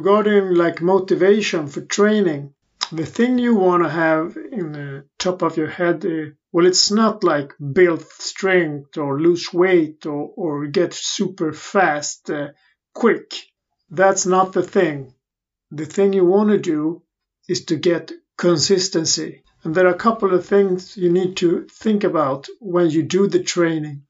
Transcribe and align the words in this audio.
regarding 0.00 0.54
like 0.54 0.80
motivation 0.80 1.66
for 1.66 1.82
training, 1.82 2.54
the 2.90 3.04
thing 3.04 3.38
you 3.38 3.54
want 3.54 3.82
to 3.82 3.88
have 3.90 4.34
in 4.50 4.72
the 4.72 5.04
top 5.18 5.42
of 5.42 5.58
your 5.58 5.68
head, 5.68 6.06
uh, 6.06 6.30
well, 6.52 6.64
it's 6.64 6.90
not 6.90 7.22
like 7.22 7.52
build 7.74 8.02
strength 8.18 8.96
or 8.96 9.20
lose 9.20 9.52
weight 9.52 10.06
or, 10.06 10.32
or 10.36 10.66
get 10.68 10.94
super 10.94 11.52
fast 11.52 12.30
uh, 12.30 12.48
quick. 12.94 13.34
That's 13.90 14.24
not 14.24 14.54
the 14.54 14.62
thing. 14.62 15.12
The 15.70 15.84
thing 15.84 16.14
you 16.14 16.24
want 16.24 16.48
to 16.48 16.58
do 16.58 17.02
is 17.46 17.66
to 17.66 17.76
get 17.76 18.10
consistency. 18.38 19.42
And 19.62 19.74
there 19.74 19.86
are 19.86 19.94
a 19.94 20.06
couple 20.08 20.32
of 20.32 20.46
things 20.46 20.96
you 20.96 21.12
need 21.12 21.36
to 21.38 21.66
think 21.70 22.04
about 22.04 22.46
when 22.58 22.88
you 22.88 23.02
do 23.02 23.28
the 23.28 23.42
training. 23.42 24.04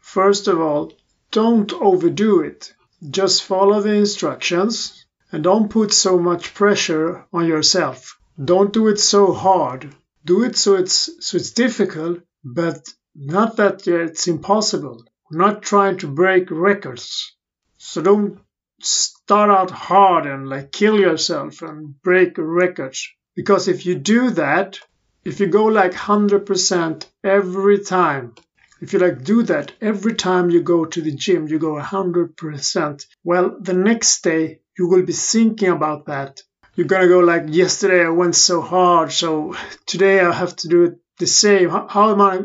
First 0.00 0.48
of 0.48 0.60
all, 0.60 0.92
don't 1.30 1.72
overdo 1.72 2.40
it. 2.40 2.74
Just 3.08 3.44
follow 3.44 3.80
the 3.80 3.94
instructions 3.94 4.97
and 5.32 5.44
don't 5.44 5.68
put 5.68 5.92
so 5.92 6.18
much 6.18 6.54
pressure 6.54 7.26
on 7.32 7.46
yourself. 7.46 8.18
Don't 8.42 8.72
do 8.72 8.88
it 8.88 8.98
so 8.98 9.32
hard. 9.32 9.94
Do 10.24 10.44
it 10.44 10.56
so 10.56 10.76
it's 10.76 11.10
so 11.20 11.36
it's 11.36 11.52
difficult, 11.52 12.20
but 12.44 12.88
not 13.14 13.56
that 13.56 13.86
it's 13.86 14.28
impossible. 14.28 15.04
We're 15.30 15.38
not 15.38 15.62
trying 15.62 15.98
to 15.98 16.06
break 16.06 16.50
records. 16.50 17.34
So 17.76 18.00
don't 18.00 18.40
start 18.80 19.50
out 19.50 19.70
hard 19.70 20.26
and 20.26 20.48
like 20.48 20.72
kill 20.72 20.98
yourself 20.98 21.62
and 21.62 22.00
break 22.02 22.34
records. 22.38 23.08
Because 23.34 23.68
if 23.68 23.86
you 23.86 23.96
do 23.96 24.30
that, 24.30 24.78
if 25.24 25.40
you 25.40 25.46
go 25.46 25.64
like 25.64 25.92
100% 25.92 27.06
every 27.22 27.78
time, 27.80 28.34
if 28.80 28.92
you 28.92 28.98
like 29.00 29.24
do 29.24 29.42
that 29.44 29.72
every 29.80 30.14
time 30.14 30.50
you 30.50 30.62
go 30.62 30.84
to 30.84 31.02
the 31.02 31.14
gym, 31.14 31.48
you 31.48 31.58
go 31.58 31.74
100%, 31.74 33.06
well, 33.24 33.56
the 33.60 33.74
next 33.74 34.22
day 34.22 34.60
you 34.78 34.88
will 34.88 35.04
be 35.04 35.12
thinking 35.12 35.68
about 35.68 36.06
that. 36.06 36.40
You're 36.74 36.86
gonna 36.86 37.08
go 37.08 37.20
like, 37.20 37.44
yesterday 37.48 38.04
I 38.04 38.10
went 38.10 38.36
so 38.36 38.60
hard, 38.60 39.12
so 39.12 39.56
today 39.86 40.20
I 40.20 40.32
have 40.32 40.54
to 40.56 40.68
do 40.68 40.84
it 40.84 40.94
the 41.18 41.26
same. 41.26 41.68
How, 41.68 41.88
how 41.88 42.12
am 42.12 42.20
I 42.20 42.40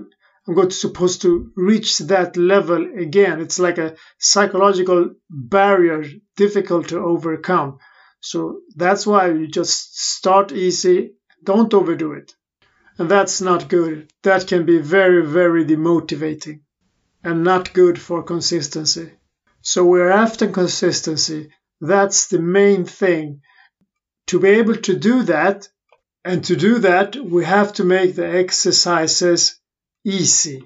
I'm 0.45 0.55
going 0.55 0.69
to 0.69 0.75
supposed 0.75 1.21
to 1.21 1.51
reach 1.55 1.99
that 1.99 2.35
level 2.35 2.85
again? 2.97 3.39
It's 3.39 3.59
like 3.59 3.77
a 3.77 3.95
psychological 4.17 5.11
barrier, 5.29 6.03
difficult 6.35 6.89
to 6.89 6.99
overcome. 6.99 7.77
So 8.19 8.59
that's 8.75 9.07
why 9.07 9.31
you 9.31 9.47
just 9.47 9.97
start 9.97 10.51
easy, 10.51 11.13
don't 11.43 11.73
overdo 11.73 12.13
it. 12.13 12.33
And 12.97 13.09
that's 13.09 13.39
not 13.41 13.69
good. 13.69 14.11
That 14.23 14.47
can 14.47 14.65
be 14.65 14.79
very, 14.79 15.25
very 15.25 15.65
demotivating 15.65 16.61
and 17.23 17.43
not 17.43 17.73
good 17.73 17.99
for 17.99 18.21
consistency. 18.23 19.13
So 19.61 19.85
we're 19.85 20.11
after 20.11 20.47
consistency. 20.47 21.51
That's 21.83 22.27
the 22.27 22.39
main 22.39 22.85
thing. 22.85 23.41
To 24.27 24.39
be 24.39 24.47
able 24.51 24.77
to 24.77 24.95
do 24.97 25.23
that, 25.23 25.67
and 26.23 26.41
to 26.45 26.55
do 26.55 26.79
that, 26.79 27.17
we 27.17 27.43
have 27.43 27.73
to 27.73 27.83
make 27.83 28.15
the 28.15 28.25
exercises 28.25 29.59
easy. 30.05 30.63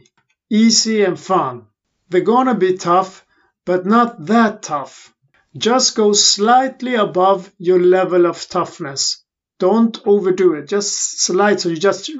Easy 0.48 1.04
and 1.04 1.20
fun. 1.20 1.66
They're 2.10 2.22
gonna 2.22 2.54
be 2.54 2.78
tough, 2.78 3.26
but 3.66 3.84
not 3.88 4.28
that 4.28 4.62
tough. 4.62 5.12
Just 5.58 5.96
go 5.96 6.14
slightly 6.14 6.94
above 6.94 7.52
your 7.58 7.80
level 7.80 8.28
of 8.28 8.48
toughness. 8.48 9.24
Don't 9.58 10.00
overdo 10.06 10.54
it. 10.54 10.68
Just 10.68 11.22
slide 11.22 11.60
so 11.60 11.70
you 11.70 11.78
just 11.78 12.12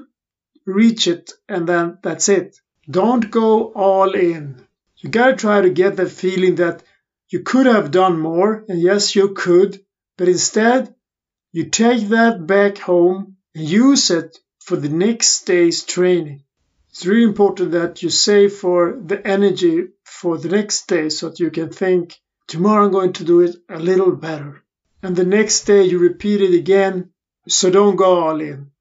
reach 0.66 1.06
it 1.06 1.34
and 1.48 1.70
then 1.70 2.00
that's 2.02 2.30
it. 2.30 2.60
Don't 2.90 3.30
go 3.30 3.66
all 3.74 4.16
in. 4.16 4.66
You 4.98 5.12
gotta 5.12 5.36
try 5.36 5.62
to 5.62 5.70
get 5.70 5.98
the 5.98 6.08
feeling 6.08 6.56
that 6.56 6.82
you 7.30 7.42
could 7.42 7.66
have 7.66 7.92
done 7.92 8.20
more, 8.20 8.66
and 8.70 8.82
yes, 8.82 9.16
you 9.16 9.30
could, 9.30 9.80
but 10.18 10.28
instead, 10.28 10.94
you 11.52 11.66
take 11.66 12.10
that 12.10 12.46
back 12.46 12.78
home 12.78 13.38
and 13.54 13.68
use 13.68 14.12
it 14.12 14.38
for 14.60 14.78
the 14.78 14.90
next 14.90 15.46
day's 15.46 15.84
training. 15.84 16.44
It's 16.90 17.06
really 17.06 17.24
important 17.24 17.72
that 17.72 18.02
you 18.02 18.10
save 18.10 18.54
for 18.54 19.00
the 19.06 19.26
energy 19.26 19.90
for 20.04 20.38
the 20.38 20.50
next 20.50 20.88
day 20.88 21.10
so 21.10 21.30
that 21.30 21.40
you 21.40 21.52
can 21.52 21.70
think, 21.70 22.16
tomorrow 22.48 22.86
I'm 22.86 22.92
going 22.92 23.14
to 23.14 23.24
do 23.24 23.42
it 23.42 23.56
a 23.70 23.78
little 23.78 24.16
better. 24.16 24.64
And 25.04 25.16
the 25.16 25.26
next 25.26 25.66
day 25.66 25.84
you 25.84 26.00
repeat 26.00 26.42
it 26.42 26.54
again 26.54 27.12
so 27.48 27.70
don't 27.70 27.96
go 27.96 28.20
all 28.20 28.42
in. 28.42 28.72